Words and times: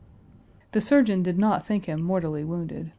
The 0.71 0.81
surgeon 0.81 1.21
did 1.21 1.37
not 1.37 1.63
think 1.63 1.85
him 1.85 2.01
mortally 2.01 2.43
wounded. 2.43 2.89